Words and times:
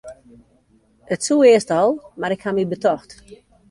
It 1.13 1.21
soe 1.25 1.39
earst 1.53 1.69
al, 1.79 1.91
mar 2.19 2.35
ik 2.35 2.43
haw 2.45 2.53
my 2.57 2.65
betocht. 2.71 3.09